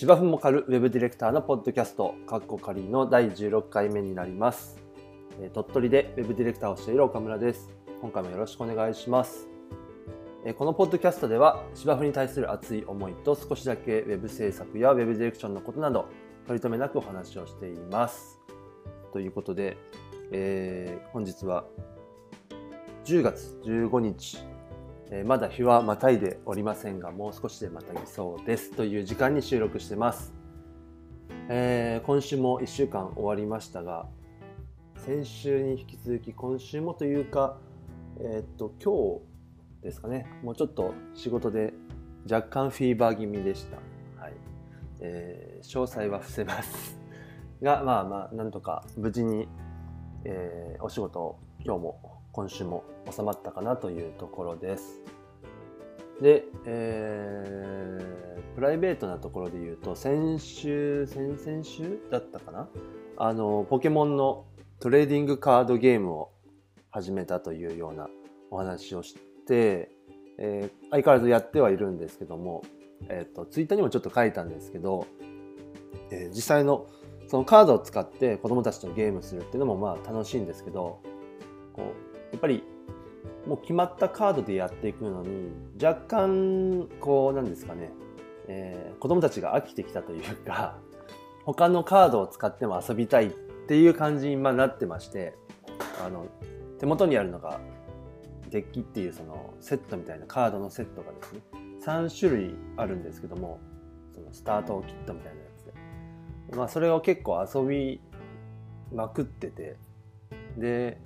[0.00, 4.80] 芝生も狩るウェブディレクターのポッドキャスト、カッコカリの第16回目になります。
[5.52, 7.68] 鳥取でウェブディレクターをしている岡村です。
[8.00, 9.48] 今回もよろしくお願いします。
[10.56, 16.06] このポッドキャストでは芝生に対する熱い思いと少しだけウェブ制作やウェブディレクションのことなど
[16.46, 18.38] 取り留めなくお話をしています。
[19.12, 19.78] ということで、
[20.30, 21.64] えー、本日は
[23.04, 24.38] 10月15日
[25.10, 30.34] え、まだ日はまたいでおりませんが、もう少しでまたぎそうですという時間に収録してます。
[31.48, 34.06] えー、今週も1週間終わりましたが、
[34.96, 37.56] 先週に引き続き今週もというか、
[38.20, 39.20] えー、っと、今
[39.80, 41.72] 日ですかね、もうちょっと仕事で
[42.30, 43.78] 若干フィーバー気味でした。
[44.22, 44.34] はい。
[45.00, 47.00] えー、詳細は伏せます。
[47.62, 49.48] が、まあまあ、なんとか無事に、
[50.24, 55.02] え、お仕事を今日も今週も収まったかなというところです。
[56.22, 62.68] で、えー、プライベートなところで言うと、先週、先々週だったかな？
[63.16, 64.44] あの、ポケモンの
[64.78, 66.30] トレーディングカードゲームを
[66.90, 68.08] 始めたというような
[68.52, 69.16] お話をし
[69.48, 69.90] て、
[70.38, 72.62] えー、相変わらずやってはいるんですけども、
[73.08, 75.08] えっ、ー、と、ツイッターにもちょっと書いたんですけど、
[76.12, 76.86] えー、実際の
[77.26, 81.00] そのカードを使って子供たちとゲームするっていうのもまあ楽しいんですけど、
[81.72, 82.62] こう、やっぱり
[83.46, 85.50] もう決まったカードでやっていくのに
[85.82, 87.90] 若干こうなんですかね、
[88.46, 90.76] えー、子供たちが飽きてきたというか
[91.44, 95.34] 他のカードを使っても遊びたいっていう感じになってまして
[96.04, 96.26] あの
[96.78, 97.60] 手元にあるのが
[98.50, 101.40] デッキっていうそのセットみたいなカードのセットがですね
[101.84, 103.60] 3種類あるんですけども
[104.14, 105.64] そのスタートキットみたいなやつ
[106.50, 106.56] で。
[106.56, 108.00] まあそれを結構遊び
[108.92, 109.76] まくってて
[110.56, 110.98] で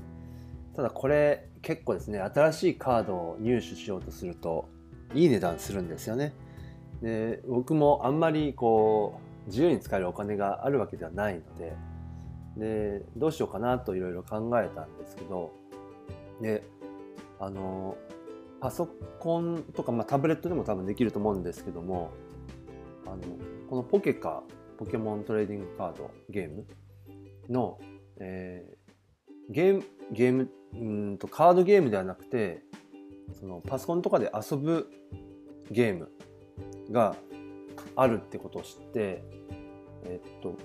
[0.74, 4.68] ただこれ結構ですね新しいカードを入手しようとすると
[5.14, 6.32] いい値段するんですよね。
[7.02, 11.76] で僕もあんまりこう自由に使えるお金があるわけではないので
[12.56, 15.52] でどうしようかなといろいろ考えたんですけど
[16.40, 16.62] で
[17.40, 17.96] あの
[18.60, 22.12] パソコンとか、まあ、タブレットでも多分できると思うんですけども
[23.04, 23.18] あの
[23.68, 24.44] このポケカ
[24.78, 26.66] ポケモントレーディングカードゲーム
[27.48, 27.78] の、
[28.18, 28.81] えー、
[29.50, 30.76] ゲームゲームう
[31.12, 32.62] んとカードゲームではなくて
[33.38, 34.90] そのパソコンとかで遊ぶ
[35.70, 36.10] ゲーム
[36.90, 37.16] が
[37.96, 39.22] あるってことを知って
[40.04, 40.56] えっと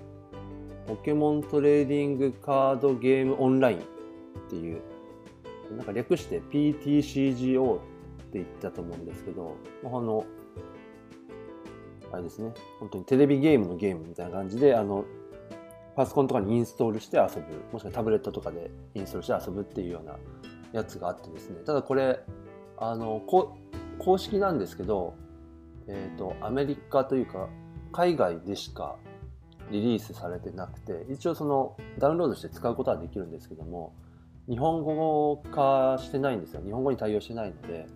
[0.86, 3.82] ポケモントレーディングカードゲームオンラインっ
[4.48, 4.80] ていう
[5.76, 7.84] なんか略して PTCGO って
[8.34, 10.24] 言ったと思うんですけどあの
[12.10, 15.04] あれですね本当にテレビゲームのゲームみたいな感じであの
[15.98, 17.60] パソコンとかにインストールして遊ぶ。
[17.72, 20.14] もしくはタブレットとかでインストールして遊ぶっていうような
[20.72, 21.56] やつがあってですね。
[21.66, 22.20] ただこれ
[22.76, 23.20] あの
[23.98, 25.14] 公式なんですけど、
[25.88, 27.48] えーと、アメリカというか
[27.90, 28.94] 海外でしか
[29.72, 33.92] リリースされてなくて一応そのダウンロードして使うことはできるんですけども
[34.48, 36.62] 日本語化してないんですよ。
[36.64, 37.88] 日本語に対応してないので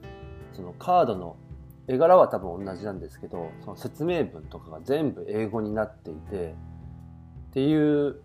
[0.55, 1.37] そのカードの
[1.87, 6.57] 絵柄は多分同じなんですけどその説明文とかが全部英語になっていて
[7.53, 8.17] っていう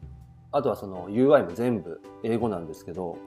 [0.54, 3.18] あとはその UI も全部英語なんですけど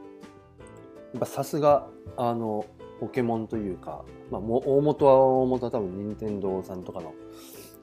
[1.12, 2.64] やっぱさすがあの
[3.00, 7.12] ポケモンというか、まあ、大元は大元は多分任天堂さんとかの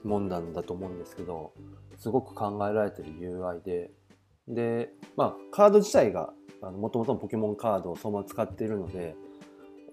[0.04, 1.54] もんなんだと思うんですけど
[2.00, 3.92] すごく考えられてる UI で
[4.48, 9.16] で、まあ、カード自体がもともとのポケモンカードをそのまま使っているので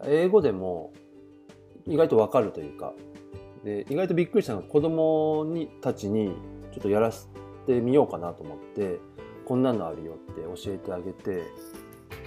[0.06, 0.94] 英語でも
[1.86, 2.94] 意外とわかるというか
[3.64, 6.34] で意外とびっくりしたのが子供にたちに
[6.72, 7.28] ちょっとやらせ
[7.64, 9.00] ってみようかなと思って
[9.46, 11.42] こんなのあるよって教えてあげて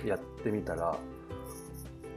[0.06, 0.98] やってみたら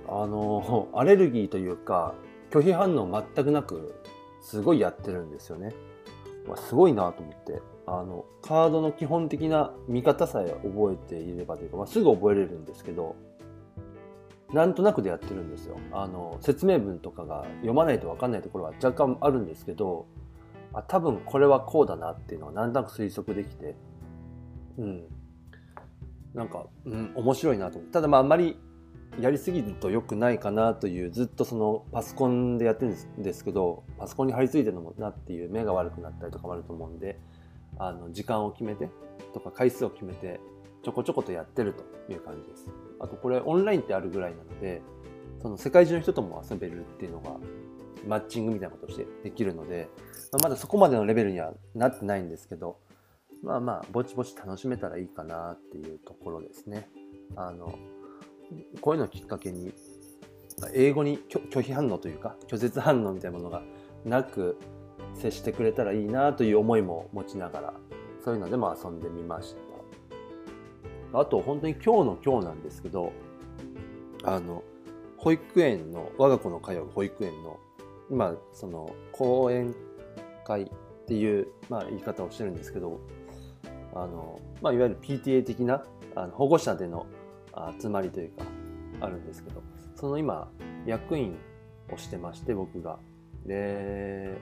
[0.09, 2.15] あのアレルギーというか
[2.51, 3.95] 拒否反応全くなく
[4.43, 5.73] すごいやってるんですよね。
[6.49, 13.15] まあ、すごいなと思ってあのカードの基本的な見方さえ覚えていればというか、まあ、すぐ覚えれるんですけど
[14.53, 20.07] なんとなくでやってるんですよあの説明文とかが読まないと分かんないところは若干あるんですけど
[20.73, 23.75] あ多分これはこうだなっていうのはなんとなく推測できて。
[24.79, 25.05] うん。
[26.35, 28.57] なんか、うん、面白いなと思ってただまああんまり
[29.19, 37.19] やりすぎると良くないかなというずっとそのパソコンでやってるんですけどパソコンに貼り付いてるのもなっていう目が悪くなったりとかもあると思うんで
[37.79, 38.89] あの時間を決めて
[39.35, 40.41] とか回数を決めて
[40.83, 42.71] ちょこちょことやってるという感じです。
[43.01, 44.81] あとこれオンラインってあるぐらいなので
[45.43, 47.37] その世界中の人とも遊べるっていうのが
[48.07, 49.89] マッチングみたいなことをしてできるので、
[50.33, 52.79] まあ、まだそこまでのレベルにはなってないんですけど、
[53.43, 56.89] まあまあ、ぼちぼち楽しめたらいいかなっていうところですね。
[57.37, 57.79] あの、
[58.81, 59.73] こういうのをきっかけに、
[60.75, 63.63] 英語に拒否反応というか、拒絶反応みたいなものが
[64.05, 64.59] なく、
[65.15, 67.75] 接してくれたらいいなという思いも持ちながら
[68.25, 69.55] そういうのでも遊んでみまし
[71.13, 73.13] たあと本当に今日の今日なんですけど
[74.23, 74.63] あの
[75.17, 77.59] 保育園の我が子の通う保育園の
[78.11, 79.75] 今その講演
[80.45, 80.67] 会っ
[81.07, 83.01] ていう、まあ、言い方をしてるんですけど
[83.95, 85.85] あの、まあ、いわゆる PTA 的な
[86.15, 87.07] あの保護者での
[87.81, 88.45] 集まりというか
[89.01, 89.63] あるんですけど
[89.95, 90.51] その今
[90.87, 91.37] 役員
[91.93, 92.99] をしてまして僕が。
[93.47, 94.39] で、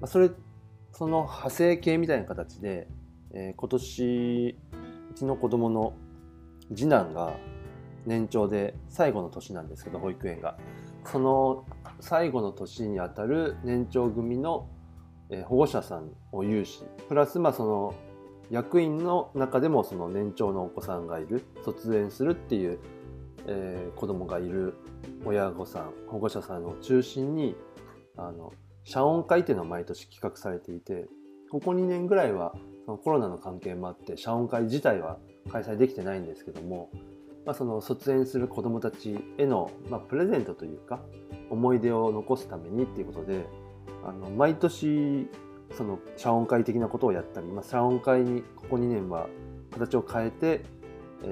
[0.00, 0.30] まあ、それ
[0.92, 2.88] その派生系みたいな形で、
[3.32, 4.56] えー、今年
[5.10, 5.94] うちの子供の
[6.74, 7.34] 次男が
[8.06, 10.56] 年長で最後の年なんですけど保育園が。
[11.04, 11.66] その
[12.00, 14.68] 最後の年にあたる年長組の
[15.46, 17.94] 保護者さんを有しプラスまあその
[18.50, 22.78] 役員の中でもその年長のお子さんがいる卒園するっていう、
[23.46, 24.74] えー、子供がいる
[25.24, 27.56] 親御さん保護者さんを中心に
[28.16, 28.52] あの
[28.84, 31.06] 謝恩会っていうのを毎年企画されていて
[31.50, 32.52] ここ2年ぐらいは
[32.84, 35.18] そのコロナの関係もあって謝恩会自体は
[35.50, 36.90] 開催できてないんですけども
[37.44, 41.00] まあ、その卒園する子どもたちへの、まあ、プレゼントというか
[41.50, 43.46] 思い出を残すためにっていうことで
[44.04, 45.28] あの毎年
[45.76, 49.26] その謝恩会的なことをやったり、まあ、謝恩会にここ2年は
[49.72, 50.64] 形を変えて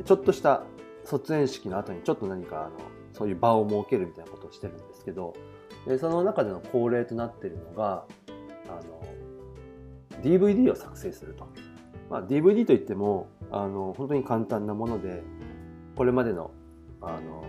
[0.05, 0.63] ちょっとした
[1.05, 2.71] 卒園式の後にちょっと何かあの
[3.13, 5.35] そういう場を設けるみたいなことをしてるんですけど
[5.87, 8.05] でその中での恒例となっているのが
[8.69, 9.01] あの
[10.23, 11.49] DVD を作成すると。
[12.11, 15.23] まあ、DVD といってもあの本当に簡単なもので
[16.01, 16.51] これまでの
[17.03, 17.45] あの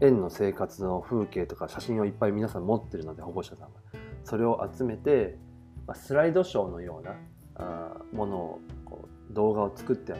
[0.00, 3.80] 園の生活の風景とか写真をいっぱい皆さん持ってるので保護者さんが
[4.22, 5.36] それを集めて、
[5.84, 7.16] まあ、スライドショーのような
[7.56, 10.16] あものをこう動画を作ってあ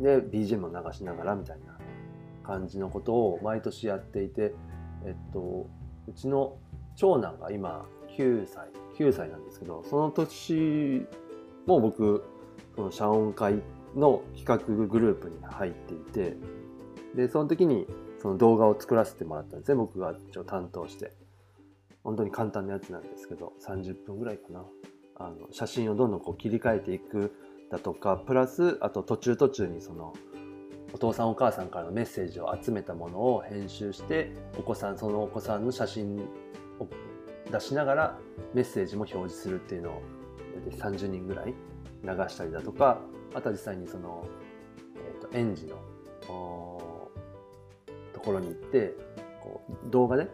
[0.00, 1.76] げてで BGM を流しながらみたいな
[2.42, 4.54] 感じのことを毎年やっていて、
[5.04, 5.68] えっと、
[6.08, 6.56] うちの
[6.94, 7.84] 長男が今
[8.16, 11.06] 9歳9歳なんですけどその年
[11.66, 12.24] も僕
[12.74, 13.60] その謝恩会
[13.96, 16.36] の企画グループに入っていて
[17.14, 17.86] でその時に
[18.20, 19.74] その動画を作らせてもらったんですね。
[19.74, 21.12] 僕が一応担当して。
[22.02, 24.64] 本当に簡単なやつなんですけど30分ぐらいかな。
[25.16, 27.32] あの写真をどんどんこう切り替えていく
[27.70, 30.12] だとかプラスあと途中途中にその
[30.92, 36.18] お父さんお母さんからのメッセージを集めたものを編集してお子さんそのお子さんの写真
[36.78, 36.86] を
[37.50, 38.18] 出しながら
[38.54, 40.02] メッセージも表示するっていうのを
[40.70, 41.54] 30人ぐらい
[42.04, 43.00] 流したりだとか
[43.36, 44.26] あとは実際にその、
[44.96, 45.76] えーと、園児の
[46.22, 48.94] ところに行って
[49.42, 50.26] こう動画で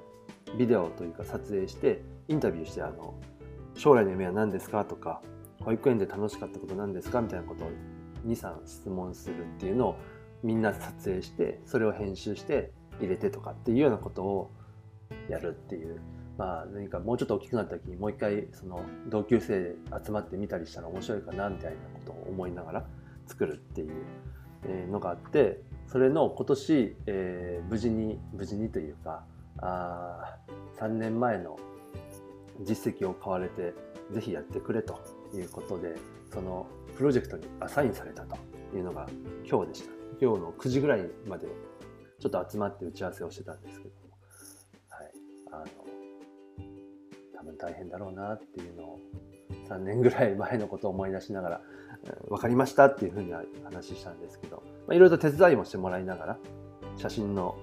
[0.56, 3.14] ビデオというか撮影してインタビューしてあの
[3.74, 5.20] 将来の夢は何ですかとか
[5.64, 7.70] 保育園で楽しかったこと何ですかみたいなことを
[8.28, 9.96] 23質問するっていうのを
[10.44, 12.70] みんな撮影してそれを編集して
[13.00, 14.50] 入れてとかっていうようなことを
[15.28, 16.00] やるっていう
[16.42, 19.74] まあ何かもうちょっと大きくなった時にもう一回その同級生で
[20.04, 22.86] 集まってみたりしたら面白いかなみたいなことを思いながら
[23.28, 29.24] 作るっていうのがあってそれの今年、えー、無事に無事にというか
[29.58, 30.36] あ
[30.80, 31.60] 3年前の
[32.62, 33.72] 実績を買われて
[34.10, 35.00] ぜひやってくれと
[35.32, 35.94] いうことで
[36.32, 36.66] その
[36.96, 38.36] プロジェクトにアサインされたと
[38.74, 39.08] いうのが
[39.48, 39.92] 今日でした。
[40.20, 41.46] 今日の9時ぐらいまで
[42.18, 43.91] ちょっと集まって打ち合わせをしてたんですけど
[47.42, 49.00] 多分大変だろうなっていうのを
[49.68, 51.60] 3年ぐらい前のことを思い出しながら
[52.28, 56.38] 分かりましたっていうふうには話したんですけど、まあ、いろいろ手伝いもしてもらいながら
[56.96, 57.56] 写真の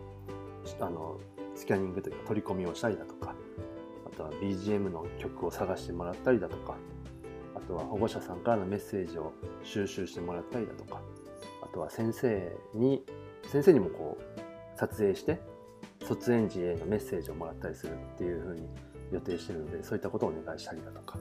[0.81, 1.19] あの
[1.55, 3.33] スキャニングというか取り込みをしたりだとか
[4.05, 6.75] あとは BGM の曲を探してもらったりだとか
[7.55, 9.33] あとは保護者さんからのメッセージを
[9.63, 11.01] 収集してもらったりだとか
[11.63, 13.03] あとは先生に
[13.47, 15.39] 先生にもこう撮影して
[16.05, 18.67] 卒園児へのメッセージをもらったりするっていうふうに
[19.11, 21.17] 予定してるのでそういったことをお願いしたりだとか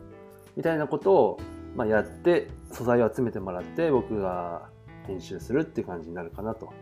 [0.57, 1.41] みたいなことを
[1.79, 4.69] まあ、やって素材を集めてもらって僕が
[5.07, 6.73] 編集するっていう感じになるかなと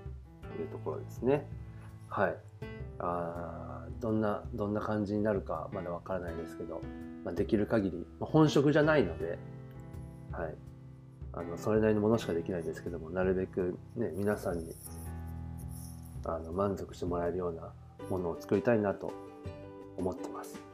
[0.58, 1.46] いうところですね。
[2.08, 2.36] はい。
[2.98, 6.80] あどんなどんな感じになるかまだわからないですけど、
[7.24, 9.38] まあ、できる限り、まあ、本職じゃないので、
[10.32, 10.54] はい、
[11.34, 14.74] あのそれなりのものしかできないですけどもなるべく、ね、皆さんに
[16.24, 17.70] あの満足してもらえるような
[18.08, 19.12] ものを作りたいなと
[19.98, 20.65] 思ってます。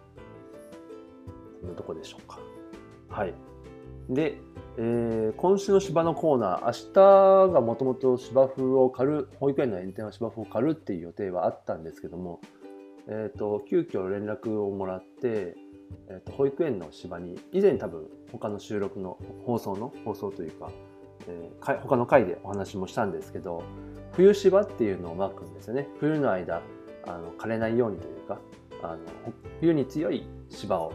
[1.62, 2.38] そんなとこでしょうか。
[3.08, 3.34] はい。
[4.10, 4.38] で、
[4.76, 12.40] えー、今週の芝のコーナー、明日がもともと芝生を刈る、保育園の園庭は芝生を刈るっていう予定はあったんですけども、
[13.06, 15.54] えーと、急遽連絡をもらって、
[16.08, 20.70] えーと、保育園の芝に以前多分他の収録の放送の放送というか、
[21.28, 23.62] えー、他の回でお話もしたんですけど
[24.12, 26.62] 冬芝っていうのをまくんですよね冬の間
[27.06, 28.38] あの枯れないようにというか
[28.82, 28.98] あの
[29.60, 30.92] 冬に強い芝を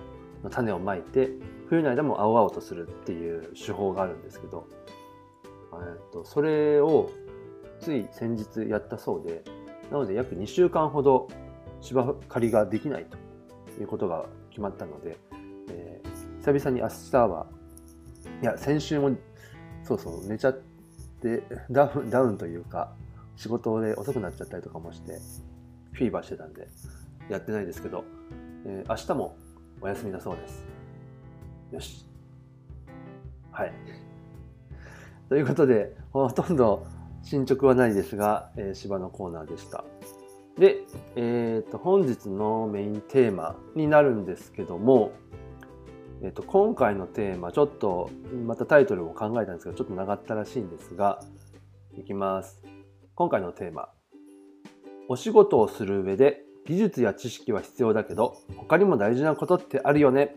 [0.49, 1.29] 種をまいて
[1.69, 4.67] 冬の間も青々とするっていう手法があるんですけど、
[5.73, 7.09] えっとそれを
[7.79, 9.43] つい先日やったそうで
[9.91, 11.27] なので約2週間ほど
[11.81, 15.17] 芝刈りができないということが決まったので、
[15.69, 17.47] えー、久々に明日は
[18.41, 19.15] いや先週も
[19.83, 20.61] そうそう寝ちゃっ
[21.21, 22.93] てダウンダウンというか
[23.35, 25.19] 仕事で遅くなっちゃったりとかもして
[25.93, 26.67] フィーバーしてたんで
[27.29, 28.03] やってないですけど、
[28.65, 29.37] えー、明日も
[29.81, 30.65] お休みだそうです。
[31.71, 32.05] よし。
[33.51, 33.73] はい。
[35.29, 36.85] ということでほとんど
[37.21, 39.83] 進捗はないですが、えー、芝のコーナーでした。
[40.57, 40.77] で、
[41.15, 45.11] えーと、本日のメインテーマになるんですけども、
[46.21, 48.09] えーと、今回のテーマちょっと
[48.45, 51.21] またタイトルも考えたんですけどちょっと長ったらしいんですが
[51.97, 52.61] いきます。
[53.15, 53.89] 今回のテーマ。
[55.09, 60.35] お仕事をする上で技術や知識は必要だけど他にも大事なことってあるよね。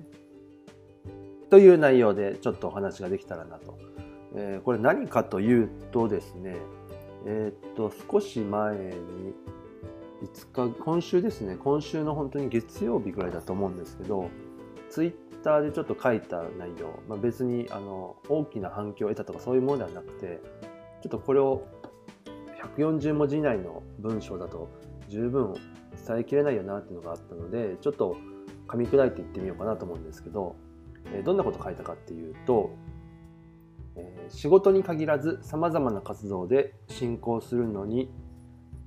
[1.50, 3.76] という内容でちょっとお話ができたらなと、
[4.36, 6.56] えー、これ何かというとですね。
[7.26, 9.34] えー、っと少し前に
[10.54, 11.56] 5日今週ですね。
[11.56, 14.30] 今週の本当に月曜日ぐらいだと思うんですけど
[14.88, 20.40] ツイッターでちょっと書いた内容、まあ、別にあの大きな反響を得たとかそういうものではなくて
[21.02, 21.66] ちょっとこれを
[22.76, 24.68] 140文字以内の文章だと
[25.10, 25.54] 十分
[26.06, 28.16] 伝えきれないよなっていうのがあったのでちょっと
[28.68, 30.54] 噛み砕いていってみようかなと思うんですけど、
[31.12, 32.70] えどんなこと書いたかっていうと、
[33.96, 38.12] え仕事に限らずさまざまな活動で進行するのに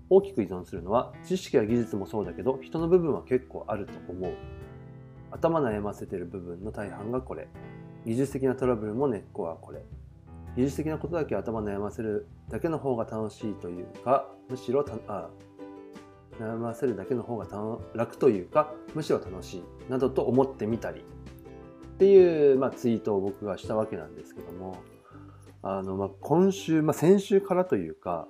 [0.09, 4.33] 大きく依存するのは知識や技術もそうだけど人の部分は結構あると思う。
[5.31, 7.47] 頭悩ませてる部分の大半がこれ。
[8.05, 9.83] 技術的なトラブルも根っこはこれ。
[10.55, 15.29] 技術的なことだけ頭悩ませるだけの方が楽しいというかむしろあ
[16.39, 17.47] 悩ませるだけの方が
[17.93, 21.01] 楽というかむしろ楽しいなどと思ってみたり。
[21.01, 24.77] っていう、まあ、ツイートを僕がしたわけなんですけども。
[25.63, 28.27] あの、まあ、今週、まあ、先週からというか、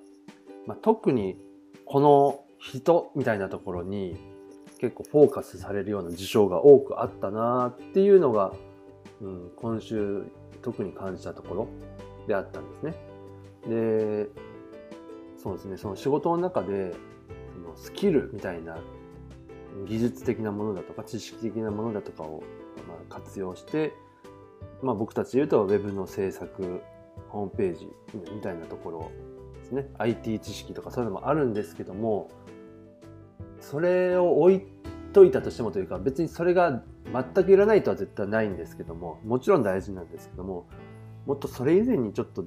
[0.67, 1.35] まあ、特に
[1.85, 4.15] この人みたいなところに
[4.79, 8.53] 結構フォーカスされるような事象が多くあったなっていうのが、
[9.19, 10.23] うん、今週
[10.61, 11.67] 特に感じたところ
[12.27, 12.93] であったんですね。
[13.67, 14.27] で、
[15.41, 16.93] そうですね、その仕事の中で
[17.75, 18.77] スキルみたいな
[19.87, 22.43] 技術的なものだとか知識的なものだとかを
[22.87, 23.93] ま活用して、
[24.81, 26.81] まあ、僕たちで言うと Web の制作
[27.29, 27.87] ホームページ
[28.33, 29.11] みたいなところ
[29.59, 29.89] ですね。
[29.97, 32.29] IT 知識とかそういうのもあるんですけども
[33.59, 34.61] それを置い
[35.13, 40.67] といたとしてもというか別にそれが全くいらないとは絶対ないんですけどももちろん大事なんですけども
[41.25, 42.45] もっとそれ以前にちょっと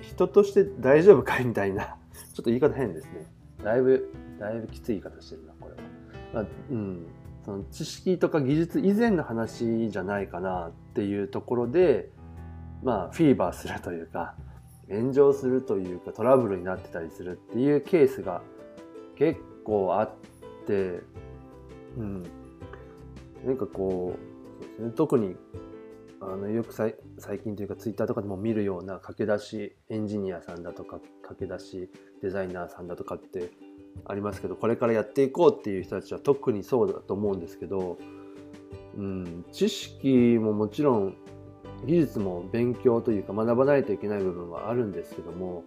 [0.00, 3.26] 人として大丈夫かいみたいなちょっと言い方変ですね。
[3.62, 5.88] だいぶだいぶきつい言い方してるなこれは、
[6.34, 7.06] まあ、うん
[7.44, 12.10] その知識とか技術以前の話じゃないかなっていうところで
[12.82, 14.34] まあフィーバーするというか
[14.88, 18.42] 炎上するというかトラブルになってたりするっていうケースが
[19.16, 20.10] 結構あっ
[20.66, 21.00] て
[21.96, 22.24] うん。
[23.44, 24.18] なんかこう
[24.58, 25.36] そうです、ね、特に
[26.20, 26.94] あのよく最
[27.38, 31.90] 近というかツイッターとかでも見るような駆け出しエンジニアさんだとか駆け出し
[32.22, 33.50] デザイナーさんだとかって
[34.04, 37.98] ありますけどこれからやっていこうっていう人たちは特にそうだと思うんですけど、
[38.96, 41.16] うん、知識ももちろん
[41.84, 45.64] 技術も勉強というか学ばないといけない部分はあるんですけども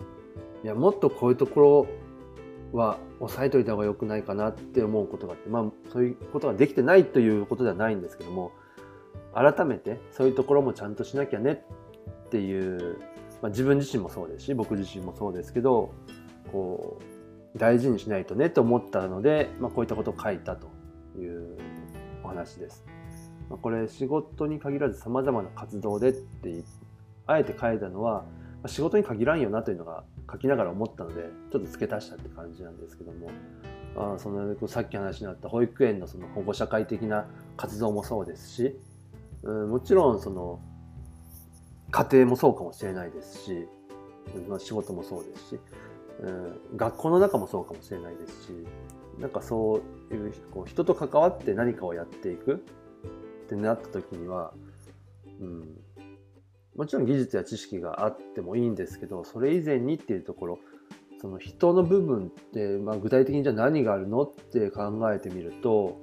[0.64, 1.88] いやもっとこういうとこ
[2.72, 8.52] ろは抑えといた方が良くないかなって思うことがあってまあそういうことができてないということではないんですけども
[9.34, 11.64] 改めてそういうところもちゃんとしなきゃね
[12.26, 13.00] っていう、
[13.42, 15.94] まあ、自分自身もそうですし僕自身もそうですけど
[16.52, 17.19] こう
[17.56, 20.68] 大事にしないとねと思ったので、まあ、こういったことを書いたと
[21.18, 21.58] いう
[22.24, 22.86] お話です。
[23.50, 26.64] まあ、これ仕事に限らず様々な活動でって
[27.26, 28.26] あえて書いたのは、ま
[28.66, 33.32] あ、仕事に限らんよなというのが書きながら思ったのでちょっと付け足したって感じなんですけども
[33.96, 37.26] あそのさっき話にあった保育園のその保護社会的な
[37.58, 38.80] 活動もそうですし、
[39.44, 40.60] うん、もちろんその
[41.92, 43.68] 家庭もそうかもしれないですし、
[44.48, 45.60] まあ、仕事もそうですし、
[46.22, 46.32] う
[46.74, 48.50] ん、学校の中もそうかもしれないですし
[49.20, 52.56] なんかそういうこう人と関わって何かをやっていく
[53.46, 54.54] ってなった時には、
[55.40, 55.78] うん、
[56.76, 60.60] もちろん技術や知識があってもいいんですけどそれ以前にっていうところ
[61.22, 66.02] その人の部分って、まあ、具体的にじゃあ何があるのって考えてみると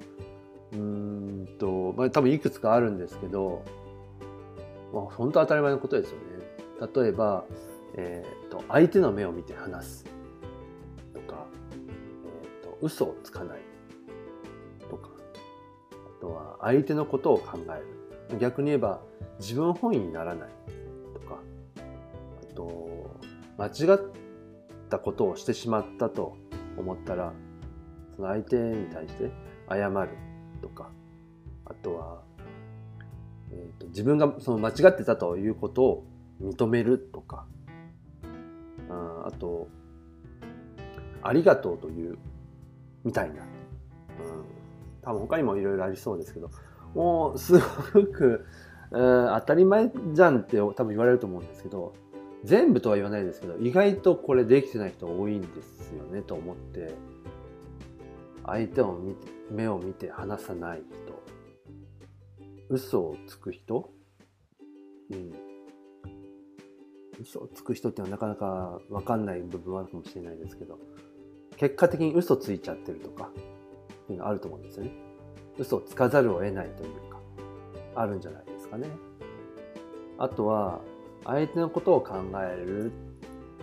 [0.73, 3.65] うんと、まあ、多分いくつかあるんですけど、
[4.93, 6.25] まあ、本当当たり前のことですよね。
[6.95, 7.45] 例えば、
[7.97, 10.05] えーと、相手の目を見て話す
[11.15, 13.61] とか、えーと、嘘をつかない
[14.91, 15.09] とか
[15.93, 17.97] あとは相手のことを考える。
[18.39, 19.01] 逆に言えば
[19.39, 20.49] 自分本位にならない
[21.15, 21.39] とか
[22.43, 23.21] あと
[23.57, 24.01] 間違っ
[24.91, 26.37] たことをしてしまったと
[26.77, 27.33] 思ったら
[28.17, 29.31] その相手に対して
[29.69, 30.09] 謝る
[30.61, 30.91] とか
[31.65, 32.23] あとは、
[33.53, 36.07] えーと、自分がその間違ってたということを
[36.43, 37.47] 認めるとか
[38.91, 39.69] ああと
[41.23, 42.19] ありがとうという
[43.05, 43.41] みたいな、うん、
[45.03, 46.51] 多分他にもいろいろありそうですけど
[46.95, 47.61] もうすご
[48.05, 48.47] く、
[48.91, 51.95] うん、当たり前じゃんって多分言われると思うんですけど
[52.45, 56.95] 全部とは言わないですけど意外とこれできてない人多いんですよねと思って
[58.45, 61.23] 相手を見て目を見て話さない人。
[62.69, 63.91] 嘘をつく人。
[65.11, 65.33] うん。
[67.21, 70.79] 嘘をつく人っていうのはなかなか分かんない部分はあるかもしれないですけど
[71.57, 74.93] 結果的に嘘ついちゃってるとかっていうのはあると思うんですよね。
[75.59, 77.19] 嘘をつかざるを得ないというか
[77.95, 78.89] あるんじゃないですかね。
[80.19, 80.81] あとは
[81.25, 82.93] 相手のことを考える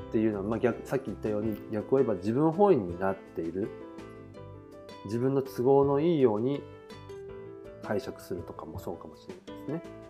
[0.09, 3.69] っていうのは、まあ、逆さっき言ったように逆を言えば自分本位になっている。
[5.05, 6.63] 自分の都合のいいように
[7.83, 10.02] 解釈するとかもそうかもしれないですね。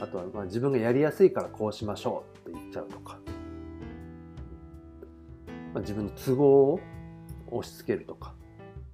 [0.00, 3.18] あとはまあ自分がやりやすいからこうしましょうって言っちゃうとか、
[5.72, 6.80] まあ、自分の都合を
[7.50, 8.34] 押し付けるとか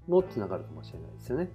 [0.07, 1.51] もつながるかもしれないですよね。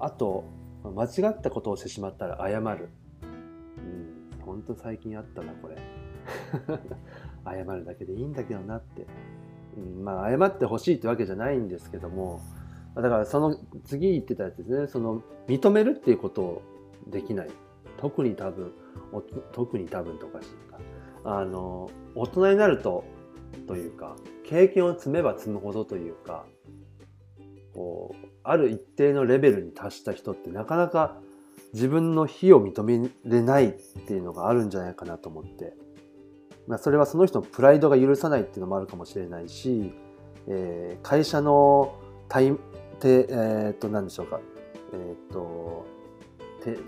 [0.00, 0.44] あと
[0.84, 2.88] 間違ったことをしてしまったら謝る。
[3.22, 5.76] うん、本当最近あったなこれ。
[7.44, 9.06] 謝るだけでいいんだけどなって
[9.78, 12.40] うん、まあ謝ってほしいってわけじゃないんですけども
[12.94, 16.62] だからその次言ってたやつですねその認めるっていうことを
[17.06, 17.50] できない
[17.98, 18.72] 特に多分
[19.52, 20.78] 特に多分とかしいか。
[21.24, 23.04] あの大人になると
[23.66, 26.46] というか経験を積めば積むほどというか
[27.74, 31.18] こうある一定のレベルに達した人ってなかなか
[31.74, 35.74] 自分の非を認めれないっていうのがあるんじゃないかなと思って。
[36.66, 39.90] まあ、それはその人のプライドが許さないっていうのもあるかもしれないし、
[40.46, 42.52] えー、会社のタイ
[43.00, 44.38] てえー、っと何でしょうか。
[44.92, 45.86] えー、っと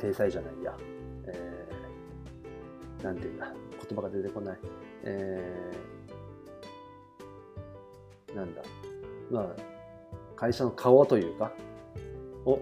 [0.00, 0.76] 体裁じゃないや、
[1.26, 3.52] えー、なんていうんだ
[3.88, 4.58] 言葉が出てこない、
[5.04, 8.62] えー、なんだ
[9.30, 9.46] まあ
[10.36, 11.52] 会社の顔というか
[12.44, 12.60] を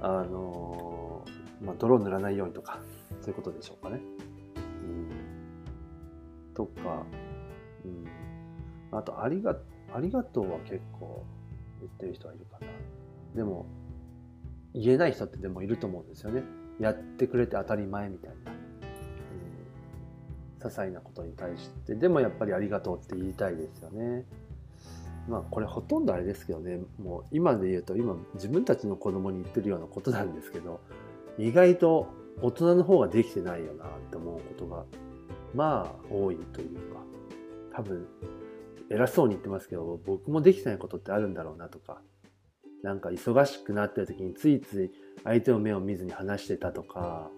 [0.00, 2.80] あのー、まあ、泥塗らないようにとか
[3.20, 4.00] そういうことでしょうかね。
[4.54, 5.36] うん
[6.54, 7.04] とか、
[7.84, 9.56] うん、あとありが、
[9.94, 11.24] ありがとうは結構
[11.80, 12.66] 言ってる人はいるかな。
[13.34, 13.66] でも、
[14.74, 16.42] 言えない人ってでもいると思うんですよね。
[16.80, 18.52] やってくれて当たり前みたいな。
[18.52, 18.58] うん、
[20.60, 21.94] 些細なことに対して。
[21.94, 24.24] でもやっぱりありがとうって言いたいですよね。
[25.28, 30.80] まあこれほとんどあれですけどね、もう今で言うと今自分たちの子供に言ってるようなことなんですけど、
[31.38, 32.08] 意外と
[32.40, 34.84] 大人の方ができてないよなって思うことが
[35.54, 37.00] まあ多いというか
[37.74, 38.06] 多分
[38.90, 42.00] 偉そうに言ってますけど僕もできてないことってあるんだろうなとか
[42.82, 44.90] なんか忙しくなってる時についつい
[45.24, 47.30] 相手の目を見ずに話してたとか、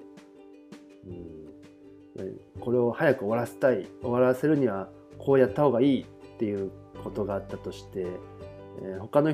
[1.06, 3.86] うん、これを早く終わらせたい。
[4.02, 4.88] 終わらせるには
[5.18, 6.06] こうやった方がいいっ
[6.38, 6.70] ていう
[7.02, 8.06] ことがあったとして、
[8.82, 9.32] えー、他の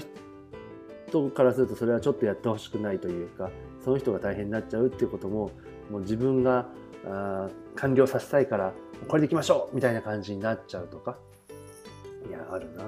[1.09, 3.51] 人からするとそれはちょっとやってほしくないというか
[3.85, 5.51] その人が大変になっちゃうっていうことも
[5.91, 6.67] もう自分が
[7.07, 8.73] あ完了させたいから
[9.09, 11.19] これでいきましょうみたいな感じになっちゃうとか。
[12.29, 12.85] いやあるな。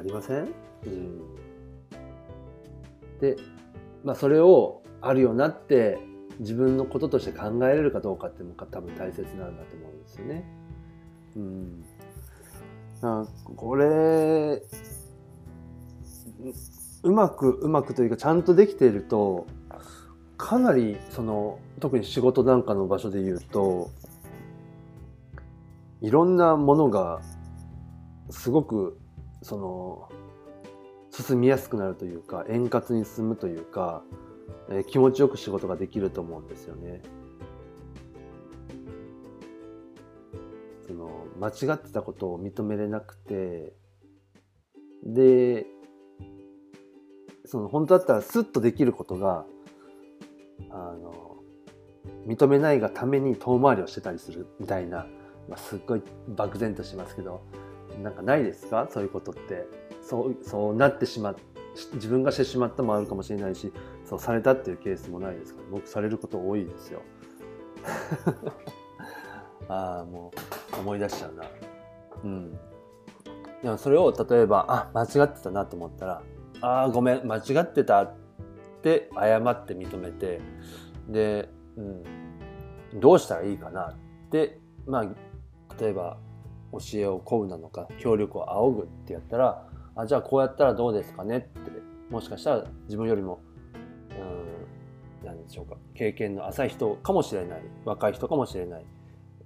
[0.00, 0.48] ありません、
[0.86, 1.20] うん、
[3.20, 3.36] で、
[4.04, 5.98] まあ、それをあるようなって
[6.40, 10.44] 自分のこととして考えれるかどうかっていうのが多分大切なんだと思うんですよね。
[11.36, 11.84] うん、
[13.02, 14.62] あこれ
[17.02, 19.46] うまくうまくというかちゃんとできていると
[20.36, 23.90] かなりその特に仕事なんかの場所で言うと
[26.00, 27.20] いろんなものが
[28.30, 28.98] すごく
[29.42, 30.08] その
[31.20, 34.02] 進みやすくなるというか円滑に進むというか、
[34.68, 37.02] えー、気持ちよく仕事ができると思うんですよね。
[40.86, 43.72] その間違ってたことを認めれなくて
[45.04, 45.66] で
[47.44, 49.44] その本当だったらスッとできることが
[50.70, 51.36] あの
[52.26, 55.06] 認めないがために遠回りをしてたりするみたいな、
[55.48, 57.42] まあ、すっごい漠然としますけど
[58.02, 58.88] なんかないですか？
[58.90, 59.66] そういうことって
[60.02, 61.42] そうそうなってしまって
[61.94, 63.72] 自分がしてしまったもあるかもしれないし
[64.04, 67.02] そうされたっていうケースもないですから僕されること多いですよ。
[69.68, 70.32] ああも
[70.76, 71.44] う思い出しちゃうな。
[72.24, 72.52] うん。
[73.62, 76.22] でもそれを例えばあ間違ってたなと思ったら
[76.60, 78.14] ああごめん間違ってたっ
[78.82, 80.40] て謝って認めて
[81.08, 81.82] で、う
[82.96, 83.94] ん、どうしたらいいかなっ
[84.30, 85.04] てまあ
[85.80, 86.18] 例えば
[86.72, 91.38] 教えを請うなのか協力を仰ぐってやったらあじゃあこうやったらどうですかね？
[91.38, 91.70] って。
[92.10, 93.40] もしかしたら自分よりも
[95.22, 95.76] うん何でしょうか。
[95.94, 97.62] 経験の浅い人かもしれない。
[97.84, 98.86] 若い人かもしれない。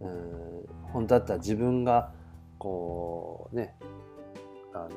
[0.01, 2.13] うん本当だったら自分が
[2.59, 3.77] こうね
[4.73, 4.91] あの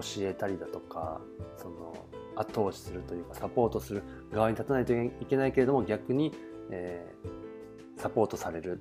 [0.00, 1.20] 教えたりだとか
[1.56, 1.94] その
[2.36, 6.32] 後押しするというかサポートする側に立たないといけないけれども逆に、
[6.70, 8.80] えー、サポートされる。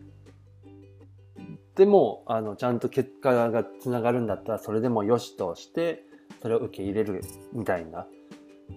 [1.76, 6.06] でもあのちゃんと結果がつながるんだったらそれでもよしとして
[6.42, 7.22] それを受け入れる
[7.54, 8.08] みたいな。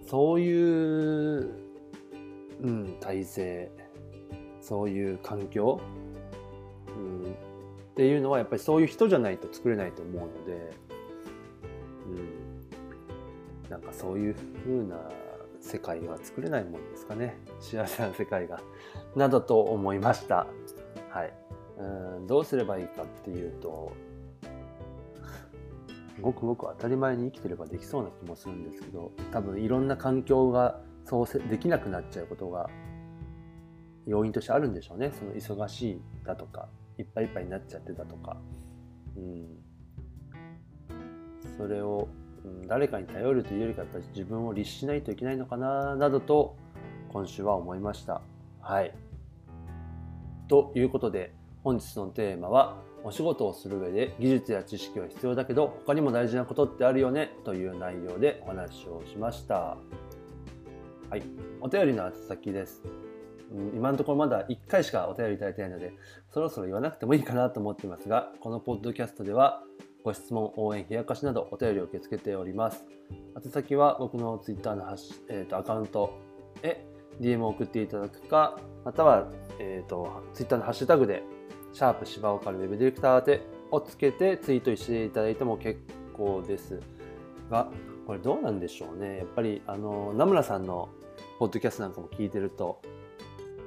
[0.09, 1.49] そういう、
[2.61, 3.71] うん、体制。
[4.67, 5.79] そういう環境、
[6.89, 7.35] うん、っ
[7.95, 10.73] ていうのはやっぱりそういう人じゃないと作れないと思うので、
[13.63, 14.97] うん、なんかそういう風な
[15.61, 17.37] 世界は作れないもんですかね。
[17.61, 18.59] 幸せな世界が。
[19.15, 20.47] などと思いました。
[21.11, 21.33] はい。
[21.77, 23.93] うんどうすればいいかっていうと
[26.21, 32.69] ごくごく当たり前に生きてればできそうな気もするんですけど多分いろんな環境がそうできなくなっちゃうことが
[34.05, 35.11] 要因としてあるんでしょうね。
[35.11, 38.37] その忙しいだとかいっぱいいっぱいになっちゃってたとか、
[39.15, 39.45] うん、
[41.57, 42.07] それを、
[42.43, 46.55] うん、誰かに頼るというよりかやっぱり自分を律しないといけないのかななどと
[47.09, 48.21] 今週は思いました。
[48.61, 48.93] はい。
[50.47, 51.33] ということで
[51.67, 59.75] 本日のテーマはお仕事をする上で技術や知識は必要だけど他にも大事なことってあるよねという内容でお話をしました。
[61.09, 61.23] はい。
[61.59, 62.83] お便りの宛先です。
[63.75, 65.91] 今のところまだ1回しかお便りいただいてないので、
[66.29, 69.61] そろそろ言わなくてもいいかなと思ってますが、このポッドキャストでは、
[70.05, 72.85] ご質問、応援、冷やかしなどお便りを受け付けております。
[73.35, 76.17] 宛先は僕の Twitter のハッシュ、えーと、アカウント
[76.63, 76.81] へ
[77.19, 79.27] DM を送っていただくか、または、
[79.59, 81.23] えーと、Twitter のハッシュタグで、
[81.77, 85.79] シャープ芝岡のウェブディレクター宛てをつけてツイートしていただいても結
[86.11, 86.79] 構です
[87.51, 87.69] が、
[88.07, 89.17] これどうなんでしょうね。
[89.17, 90.89] やっぱり、あの、名村さんの
[91.37, 92.81] ポッドキャストなんかも聞いてると、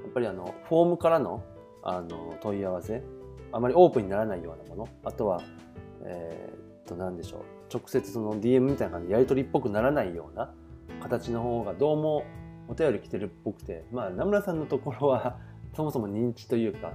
[0.03, 1.45] やっぱりあのフォームからの
[1.85, 3.01] あの問い合わせ
[3.53, 5.41] あまりオープンにならないようなものあとは、
[6.03, 7.41] えー、っと何でしょう
[7.73, 10.53] 直接その DM みたいな感じでやり取りっぽくならないような
[11.01, 12.25] 形の方がどうも
[12.69, 15.39] お便り来てるっぽくてまあ名村さんのところは
[15.75, 16.93] そもそも認知というか、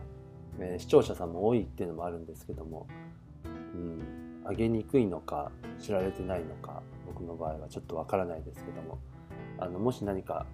[0.59, 2.87] えー、視聴者さんも多いっていうのもあるんですけども、
[3.73, 8.99] うん、上げにくいのか知られてないのか僕の場合はちょっとわからないですけども
[9.57, 10.45] あのもし何か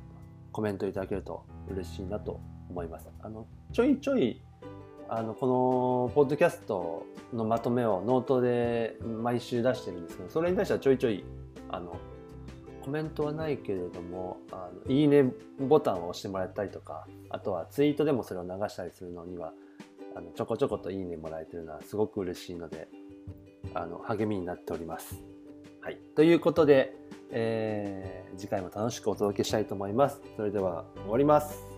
[0.52, 3.10] コメントいただけると嬉しいなと思います。
[3.22, 4.42] あのちょいちょい
[5.10, 11.26] あのこのポッドキャストのまとめをノートで毎週出してるんですけどそれに対してはちょいちょい
[11.70, 11.98] あの
[12.82, 15.26] コメントはないけれどもあのいいね
[15.60, 19.52] ボタンを押してもらったりとかあとはツイートでもそれを流したりするのには
[20.16, 22.88] あのちょこちょこといいねもらえてるのはすごく嬉しいので
[23.74, 25.24] あの励みになっております。
[25.82, 26.96] はい、ということで、
[27.32, 30.22] えー、次回も楽しくお届けしたいと思います。
[30.36, 31.71] それでは終わります。